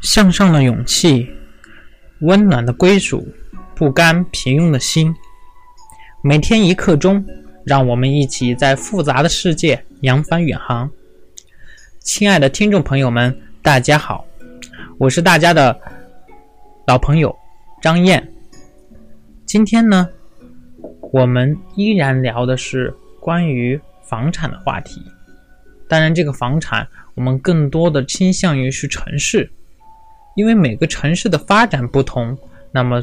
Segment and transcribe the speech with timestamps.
[0.00, 1.28] 向上的勇气，
[2.20, 3.28] 温暖的归属，
[3.74, 5.14] 不甘平庸的心。
[6.22, 7.22] 每天一刻钟，
[7.66, 10.90] 让我们一起在复杂的世界扬帆远航。
[12.00, 14.24] 亲爱的听众朋友们，大家好，
[14.96, 15.78] 我是大家的
[16.86, 17.36] 老朋友
[17.82, 18.26] 张燕。
[19.44, 20.08] 今天呢，
[21.12, 25.02] 我们依然聊的是关于房产的话题。
[25.86, 29.50] 当然，这个房产我们更多的倾向于是城市。
[30.40, 32.34] 因为每个城市的发展不同，
[32.72, 32.98] 那么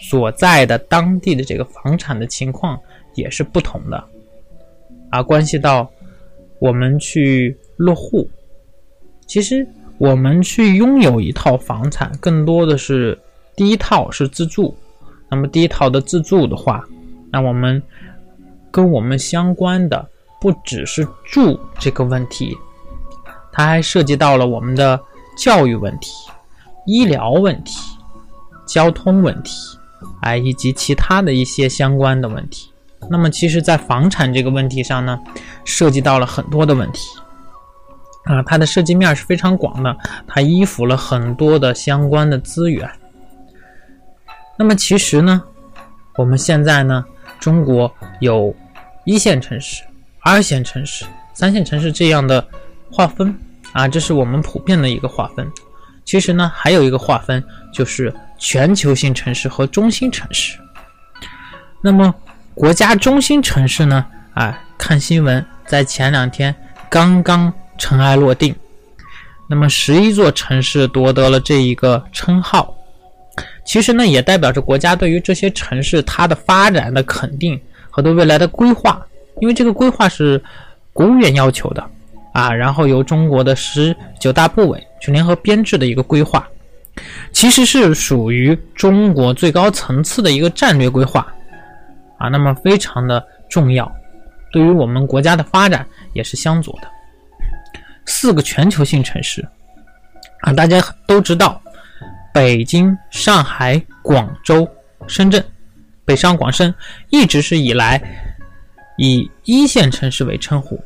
[0.00, 2.80] 所在的当地的这个房产的情况
[3.14, 4.02] 也是不同的，
[5.10, 5.86] 啊，关系到
[6.58, 8.26] 我们去落户。
[9.26, 13.20] 其实我们去拥有一套房产，更多的是
[13.54, 14.74] 第一套是自住。
[15.30, 16.82] 那么第一套的自住的话，
[17.30, 17.82] 那我们
[18.70, 20.08] 跟我们相关的
[20.40, 22.56] 不只是住这个问题，
[23.52, 24.98] 它还涉及到了我们的
[25.36, 26.12] 教育问题。
[26.88, 27.76] 医疗问题、
[28.66, 29.78] 交通问题，
[30.22, 32.72] 哎，以及其他的一些相关的问题。
[33.10, 35.20] 那么，其实，在房产这个问题上呢，
[35.66, 37.06] 涉及到了很多的问题
[38.24, 39.94] 啊，它的涉及面是非常广的，
[40.26, 42.90] 它依附了很多的相关的资源。
[44.56, 45.42] 那么，其实呢，
[46.16, 47.04] 我们现在呢，
[47.38, 48.54] 中国有
[49.04, 49.84] 一线城市、
[50.20, 52.42] 二线城市、三线城市这样的
[52.90, 53.38] 划分
[53.72, 55.46] 啊，这是我们普遍的一个划分。
[56.08, 60.58] 其实呢，还有一个划分，就是全球性城市和中心城市。
[61.82, 62.14] 那么，
[62.54, 64.06] 国家中心城市呢？
[64.32, 66.54] 啊，看新闻，在前两天
[66.88, 68.56] 刚刚尘埃落定。
[69.50, 72.74] 那么，十一座城市夺得了这一个称号。
[73.66, 77.60] 其实呢，也代表着国家对于这些城市它的发展的肯定
[77.90, 79.06] 和对未来的规划。
[79.42, 80.42] 因为这个规划是
[80.94, 81.90] 国务院要求的。
[82.38, 86.48] 啊，然后由中国的十九大部委去联合编制的一个规划，
[87.32, 91.26] 其实是属于中国最高层次的一个战略规划，
[92.16, 93.90] 啊，那么非常的重要，
[94.52, 96.86] 对于我们国家的发展也是相左的。
[98.06, 99.44] 四个全球性城市，
[100.42, 101.60] 啊，大家都知道，
[102.32, 104.66] 北京、上海、广州、
[105.08, 105.44] 深圳，
[106.04, 106.72] 北上广深
[107.10, 108.00] 一直是以来
[108.96, 110.80] 以一线城市为称呼。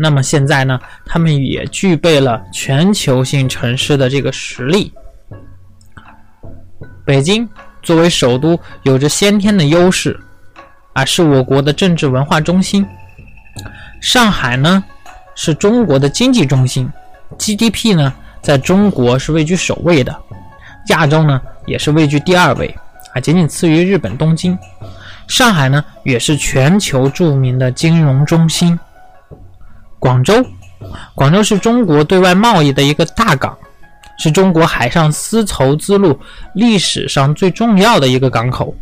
[0.00, 4.92] 那么现在呢，他们也具备了全球性城市的这个实力。
[7.04, 7.48] 北京
[7.82, 10.18] 作为首都，有着先天的优势，
[10.92, 12.86] 啊，是我国的政治文化中心。
[14.00, 14.84] 上海呢，
[15.34, 16.88] 是中国的经济中心
[17.36, 20.16] ，GDP 呢，在中国是位居首位的，
[20.90, 22.72] 亚洲呢也是位居第二位，
[23.14, 24.56] 啊，仅仅次于日本东京。
[25.26, 28.78] 上海呢，也是全球著名的金融中心。
[29.98, 30.44] 广州，
[31.14, 33.56] 广州是中国对外贸易的一个大港，
[34.18, 36.18] 是中国海上丝绸之路
[36.54, 38.74] 历史上最重要的一个港口，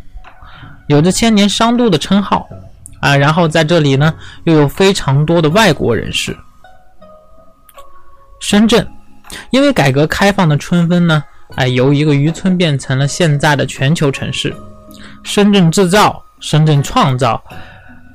[0.87, 2.47] 有着千年商都的称号
[2.99, 3.15] 啊。
[3.15, 4.13] 然后在这里呢，
[4.43, 6.37] 又有非常多的外国人士。
[8.39, 8.87] 深圳，
[9.49, 11.23] 因为改革开放的春风呢，
[11.55, 14.55] 哎，由一个渔村变成了现在的全球城市。
[15.23, 17.43] 深圳制造、深圳创造，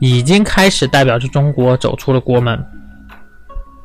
[0.01, 2.65] 已经开始代表着中国走出了国门。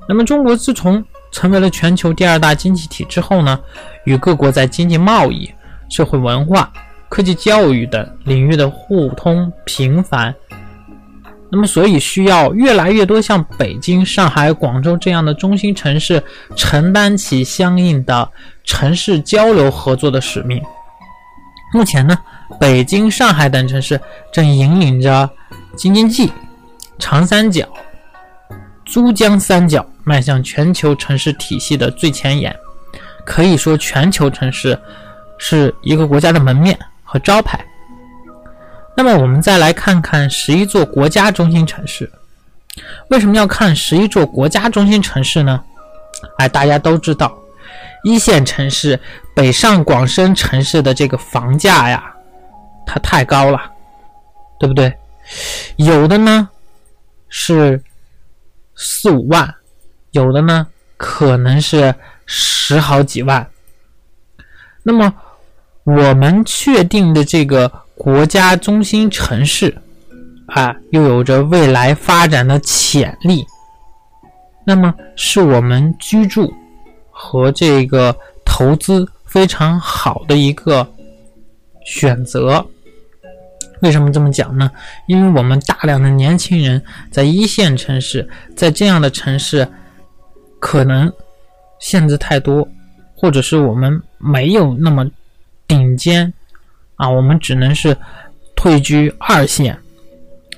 [0.09, 3.59] 那么，中国自从成为了全球第二大经济体之后呢，
[4.05, 5.51] 与各国在经济贸易、
[5.89, 6.71] 社会文化、
[7.09, 10.33] 科技教育等领域的互通频繁。
[11.49, 16.23] 那么，所以需要越来越多像北京、上海、广州这样的中心城市
[16.55, 18.29] 承担起相应的
[18.63, 20.61] 城市交流合作的使命。
[21.73, 22.17] 目前呢，
[22.59, 23.99] 北京、上海等城市
[24.31, 25.29] 正引领着
[25.75, 26.31] 京津冀、
[26.97, 27.67] 长三角。
[28.85, 32.57] 珠江三角迈向全球城市体系的最前沿，
[33.25, 34.79] 可以说全球城市
[35.37, 37.59] 是一个国家的门面和招牌。
[38.95, 42.09] 那么，我们再来看看十一座国家中心城市。
[43.09, 45.61] 为什么要看十一座国家中心城市呢？
[46.37, 47.37] 哎，大家都知道，
[48.05, 48.97] 一线城市
[49.35, 52.15] 北上广深城市的这个房价呀，
[52.85, 53.61] 它太高了，
[54.57, 54.97] 对不对？
[55.75, 56.47] 有的呢
[57.27, 57.83] 是。
[58.79, 59.55] 四五万，
[60.17, 60.67] 有的呢
[60.97, 61.93] 可能是
[62.25, 63.47] 十好几万。
[64.83, 65.13] 那么
[65.83, 69.77] 我们确定的这个国家中心城市
[70.47, 73.45] 啊，又有着未来发展的潜力，
[74.65, 76.53] 那么是我们居住
[77.09, 78.15] 和这个
[78.45, 80.87] 投资非常好的一个
[81.85, 82.65] 选择。
[83.81, 84.71] 为什么这么讲呢？
[85.07, 86.81] 因为我们大量的年轻人
[87.11, 89.67] 在一线城市，在这样的城市，
[90.59, 91.11] 可能
[91.79, 92.67] 限制太多，
[93.15, 95.09] 或者是我们没有那么
[95.67, 96.33] 顶尖
[96.95, 97.95] 啊，我们只能是
[98.55, 99.77] 退居二线。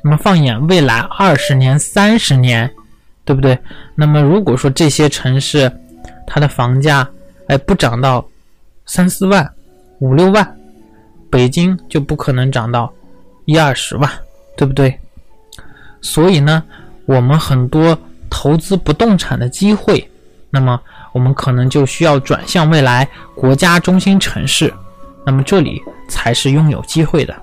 [0.01, 2.74] 那么放眼未来二十年、三十年，
[3.25, 3.60] 对不对？
[3.96, 5.69] 那么如果说这些城市
[6.25, 7.10] 它的房价
[7.48, 8.25] 哎不涨到
[8.86, 9.54] 三四万、
[10.00, 10.57] 五六万，
[11.30, 12.94] 北京就不可能涨到
[13.44, 14.10] 一二十万，
[14.56, 14.98] 对不对？
[16.02, 16.63] 所以呢，
[17.06, 18.00] 我们很多
[18.30, 20.10] 投资不动产的机会，
[20.50, 20.80] 那么
[21.12, 24.74] 我们可能就需要转向未来国家中心城市，
[25.26, 27.36] 那么这里才是拥有机会的。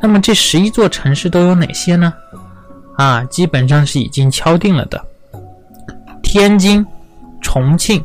[0.00, 2.12] 那么这十一座城市都有哪些呢？
[2.96, 5.04] 啊，基本上是已经敲定了的：
[6.22, 6.84] 天津、
[7.40, 8.04] 重庆、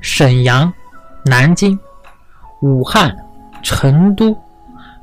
[0.00, 0.72] 沈阳、
[1.24, 1.78] 南京、
[2.60, 3.16] 武汉、
[3.62, 4.36] 成都、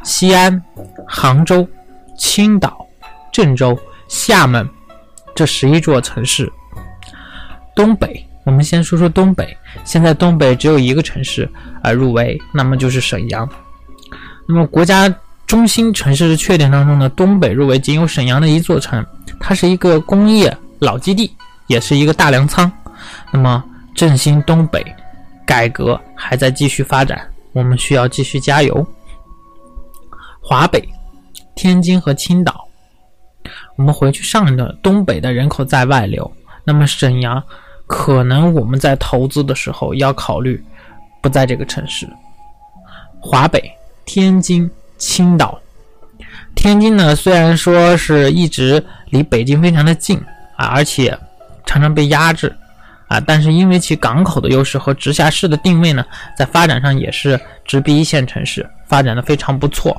[0.03, 0.61] 西安、
[1.07, 1.67] 杭州、
[2.17, 2.85] 青岛、
[3.31, 3.77] 郑州。
[4.11, 4.67] 厦门
[5.35, 6.51] 这十一座城市，
[7.75, 9.55] 东北，我们先说说东北。
[9.85, 11.49] 现在东北只有一个城市
[11.81, 13.47] 啊入围，那么就是沈阳。
[14.47, 15.13] 那么国家
[15.47, 19.05] 中心城市的确点当中呢，东北入围仅有沈阳的一座城，
[19.39, 21.31] 它是一个工业老基地，
[21.67, 22.71] 也是一个大粮仓。
[23.31, 23.63] 那么
[23.95, 24.83] 振兴东北，
[25.45, 27.21] 改革还在继续发展，
[27.53, 28.85] 我们需要继续加油。
[30.41, 30.87] 华北，
[31.55, 32.68] 天津和青岛。
[33.79, 36.29] 我们回去上一段东北的人口在外流，
[36.65, 37.41] 那么沈阳
[37.87, 40.61] 可能我们在投资的时候要考虑
[41.21, 42.05] 不在这个城市。
[43.21, 43.71] 华北，
[44.03, 45.57] 天津、青岛。
[46.55, 50.21] 天津呢，虽然说是一直离北京非常的近
[50.57, 51.17] 啊，而且
[51.65, 52.53] 常常被压制
[53.07, 56.05] 啊，但是因为其港口的优势和直辖市的定位呢，
[56.37, 59.95] 在发展上也是直逼一线城市，发展的非常不错。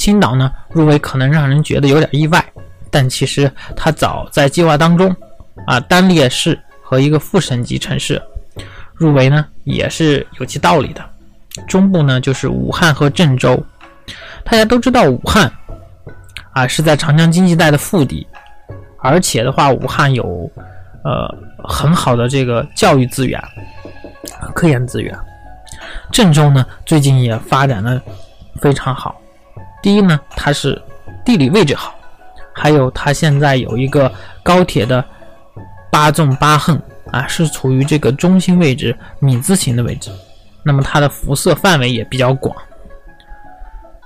[0.00, 2.42] 青岛呢入围可能让人觉得有点意外，
[2.90, 5.14] 但其实它早在计划当中，
[5.66, 8.20] 啊，单列市和一个副省级城市
[8.94, 11.04] 入围呢也是有其道理的。
[11.68, 13.62] 中部呢就是武汉和郑州，
[14.42, 15.52] 大家都知道武汉
[16.52, 18.26] 啊是在长江经济带的腹地，
[19.02, 20.50] 而且的话武汉有
[21.04, 21.28] 呃
[21.62, 23.38] 很好的这个教育资源、
[24.54, 25.14] 科研资源。
[26.10, 28.00] 郑州呢最近也发展的
[28.62, 29.20] 非常好。
[29.82, 30.80] 第一呢，它是
[31.24, 31.94] 地理位置好，
[32.52, 34.12] 还有它现在有一个
[34.42, 35.04] 高铁的
[35.90, 36.80] 八纵八横
[37.10, 40.10] 啊，是处于这个中心位置米字形的位置，
[40.62, 42.54] 那么它的辐射范围也比较广。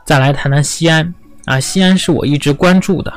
[0.05, 1.15] 再来谈谈西安
[1.47, 3.13] 啊，西安是我一直关注的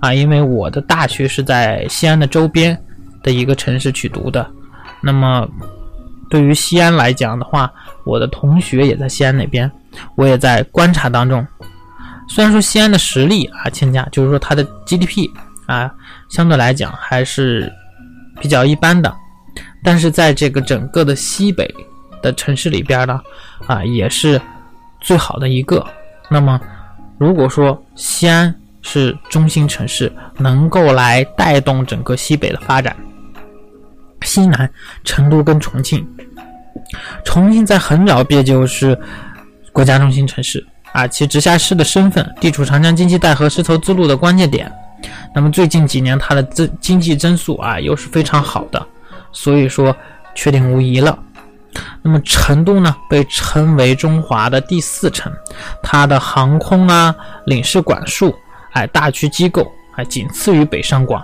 [0.00, 2.80] 啊，因为我的大学是在西安的周边
[3.22, 4.48] 的一个城市去读的，
[5.02, 5.46] 那么
[6.30, 7.72] 对于西安来讲的话，
[8.04, 9.70] 我的同学也在西安那边，
[10.16, 11.46] 我也在观察当中。
[12.28, 15.30] 虽然说西安的实力啊欠佳，就是说它的 GDP
[15.66, 15.92] 啊
[16.28, 17.72] 相对来讲还是
[18.40, 19.14] 比较一般的，
[19.82, 21.72] 但是在这个整个的西北
[22.22, 23.20] 的城市里边呢，
[23.66, 24.40] 啊也是
[25.00, 25.84] 最好的一个。
[26.30, 26.60] 那么
[27.18, 32.96] 如果说西安是中心城市，能够来带动整个西北的发展，
[34.22, 34.68] 西南
[35.04, 36.06] 成都跟重庆，
[37.24, 38.98] 重庆在很早便就是
[39.72, 40.66] 国家中心城市。
[40.94, 44.72] 啊，其直辖市的身份，地处长江经济带和丝绸之路的关键点。
[45.34, 48.86] 那么最近几年，它的增经济增速啊，又是非常好的，
[49.32, 49.94] 所以说
[50.36, 51.18] 确定无疑了。
[52.00, 55.32] 那么成都呢，被称为中华的第四城，
[55.82, 57.12] 它的航空啊、
[57.46, 58.32] 领事馆数，
[58.74, 61.20] 哎，大区机构还仅次于北上广，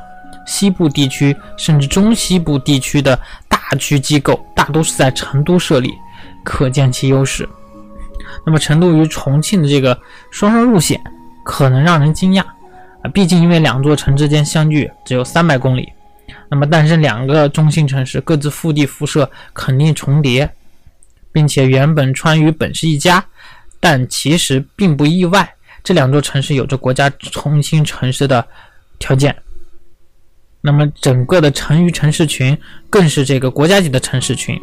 [0.49, 3.17] 西部地区甚至中西部地区的
[3.49, 5.95] 大区机构，大都是在成都设立，
[6.43, 7.49] 可见其优势。
[8.45, 9.99] 那么成都与重庆的这个
[10.31, 11.01] 双双入选，
[11.45, 12.41] 可能让人惊讶
[13.03, 13.11] 啊！
[13.13, 15.93] 毕竟因为两座城之间相距只有三百公里，
[16.49, 20.51] 那么但是两个中心城市各自腹地辐射肯定重叠，
[21.33, 23.25] 并且原本川渝本是一家，
[23.79, 28.47] 但其实并不意外，这两座城市有着国家中心城市的
[28.99, 29.35] 条件。
[30.63, 32.57] 那么整个的成渝城市群
[32.91, 34.61] 更是这个国家级的城市群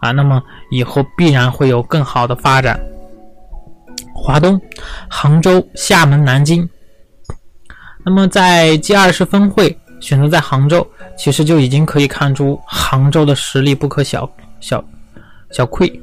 [0.00, 0.12] 啊！
[0.12, 0.40] 那么
[0.70, 2.78] 以后必然会有更好的发展。
[4.14, 4.60] 华东，
[5.08, 6.68] 杭州、厦门、南京。
[8.04, 14.28] 那么在 G 二十峰会选择在杭州，其实就已经可以看出杭州的实力不可小
[14.60, 14.84] 小
[15.50, 16.00] 小窥。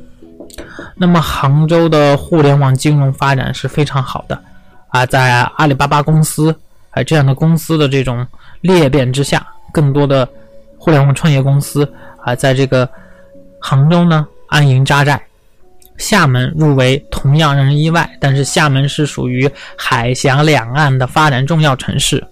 [0.96, 4.42] 那么杭州的互联网金融发展是非常好的
[4.88, 6.56] 啊，在阿里巴巴公司
[6.92, 8.26] 啊这样的公司的这种
[8.62, 10.28] 裂变之下，更多的
[10.78, 11.90] 互联网创业公司
[12.24, 12.90] 啊，在这个
[13.60, 15.22] 杭州呢安营扎寨。
[16.00, 22.26] 厦门入围同样让人意外，但是厦门是属于海峡两岸的发展重要城市，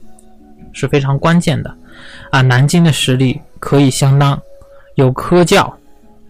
[0.73, 1.71] 是非常关键的。
[2.31, 4.39] 啊，南京的实力可以相当，
[4.95, 5.71] 有科教，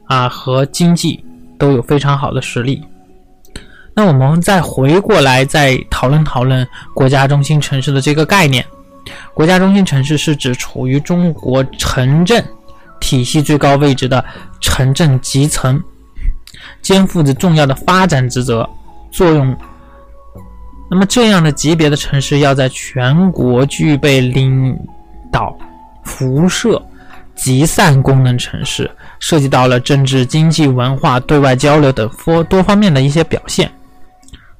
[0.05, 1.23] 啊和经济
[1.57, 2.83] 都有非常好的实力。
[3.93, 8.63] 那我们再回过来再讨论讨论国家中心城市的这个概念。
[9.33, 12.43] 国家中心城市是指处于中国城镇
[12.99, 14.23] 体系最高位置的
[14.59, 15.81] 城镇集层，
[16.81, 18.67] 肩负着重要的发展职责
[19.11, 19.55] 作用。
[20.89, 24.77] 那么这样的级别的城市要在全国具备领
[25.31, 25.53] 导、
[26.03, 26.81] 辐射、
[27.35, 33.69] 集散功能，城市涉及到了政治、经济、文化、对外交流等多多方面的一些表现。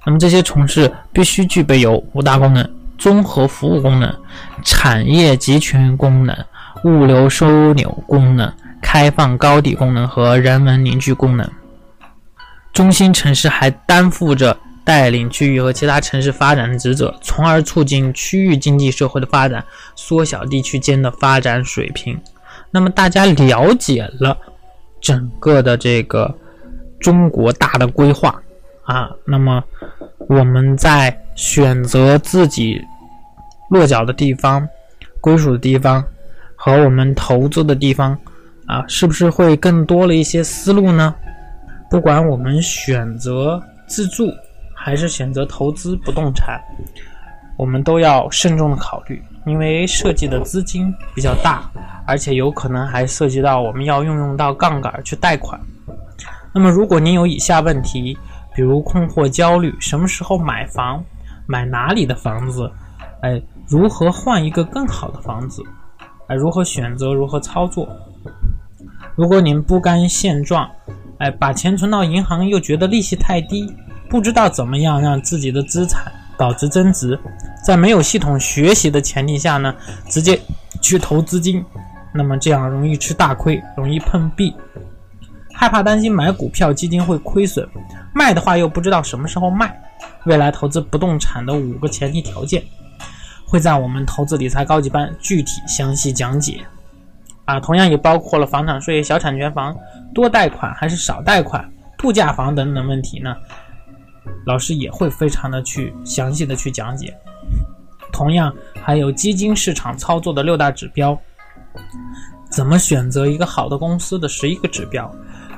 [0.05, 4.13] 那么这些城市必须具备有五大功能：综合服务功能、
[4.63, 6.35] 产业集群功能、
[6.83, 11.49] 物流枢纽功能、开放高地功能和人文凝聚功能。
[12.77, 19.65] 中心城市还担负着带领区域和其他城市发展的职责，从而促进区域经济社会的发展，
[19.95, 22.15] 缩小地区间的发展水平。
[22.69, 24.37] 那么大家了解了
[25.01, 26.31] 整个的这个
[26.99, 28.39] 中国大的规划。
[28.83, 29.63] 啊，那么
[30.29, 32.79] 我们在选择自己
[33.71, 34.69] 落脚的地方、
[35.19, 36.03] 归属的地方
[36.55, 38.15] 和我们投资的地方
[38.67, 41.15] 啊，是不是会更多了一些思路呢？
[41.89, 44.29] 不管我们选择自住
[44.73, 46.59] 还是选择投资不动产，
[47.57, 51.69] 我们都要慎重的考虑，因为涉及的资金比较大，
[52.05, 55.59] 而且有可能还涉及到我们要运用到杠杆去贷款。
[56.53, 58.17] 那么，如果您有以下问题，
[58.55, 61.03] 比如困惑、焦虑，什么时候买房？
[61.45, 62.69] 买哪里的房子？
[63.21, 65.63] 哎，如何换一个更好的房子？
[66.27, 67.13] 哎，如何选择？
[67.13, 67.87] 如何操作？
[69.15, 70.69] 如果您不甘现状，
[71.19, 73.73] 哎，把钱存到银行又觉得利息太低，
[74.09, 77.19] 不知道怎么样让自己的资产保值增值，
[77.65, 79.73] 在没有系统学习的前提下呢，
[80.07, 80.39] 直接
[80.81, 81.63] 去投资金，
[82.13, 84.55] 那么这样容易吃大亏，容易碰壁。
[85.53, 87.67] 害怕担心买股票基金会亏损，
[88.13, 89.75] 卖的话又不知道什么时候卖。
[90.25, 92.61] 未来投资不动产的五个前提条件，
[93.47, 96.59] 会在我们投资理财高级班具体详细讲解。
[97.47, 99.75] 啊，同样也包括了房产税、小产权房、
[100.13, 103.35] 多贷款还是少贷款、度假房等等问题呢？
[104.45, 107.17] 老师也会非常的去详细的去讲解。
[108.11, 111.17] 同样还有基金市场操作的六大指标，
[112.51, 115.09] 怎么选择一个好的公司的十一个指标。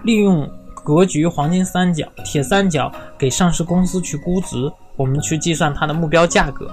[0.04, 6.72] 利用格局黄金三角、铁三角给上市公司去估值，我们去计算它的目标价格。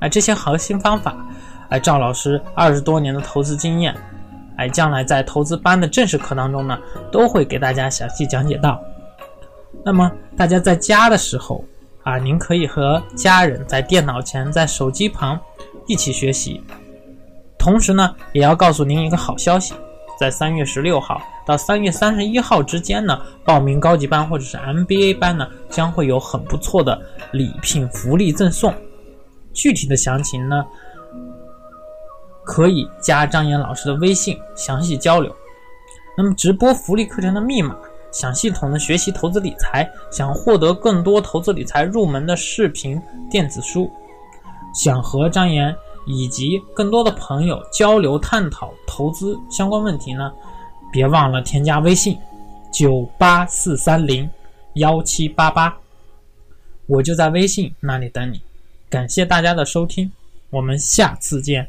[0.00, 1.16] 哎，这些核心方法，
[1.68, 3.94] 哎，赵老师二十多年的投资经验，
[4.56, 6.78] 哎，将来在投资班的正式课当中呢，
[7.12, 8.80] 都会给大家详细讲解到。
[9.84, 11.64] 那么大家在家的时候
[12.02, 15.38] 啊，您可以和家人在电脑前、在手机旁
[15.86, 16.62] 一起学习。
[17.58, 19.74] 同时呢，也要告诉您一个好消息。
[20.18, 26.98] 在三月十六号到三月三十一号之间呢，报名高级班或者是 MBA 班呢，将会有很不错的
[27.32, 28.74] 礼品福利赠送。
[29.52, 30.64] 具体的详情呢，
[32.46, 35.34] 可以加张岩老师的微信详细交流。
[36.16, 37.76] 那么直播福利课程的密码，
[38.10, 42.98] 想系统的学习投资理财，想获得更多投资理财入门的视频
[43.28, 43.90] 电子书，
[44.72, 45.76] 想和张岩。
[46.08, 50.32] 以及更多的朋友交流探讨投资相关问题呢，
[50.92, 52.16] 别忘了添加微信
[52.72, 54.30] 九八四三零
[54.74, 55.76] 幺七八八，
[56.86, 58.40] 我就在微信那里等你。
[58.88, 60.08] 感谢大家的收听，
[60.50, 61.68] 我们下次见。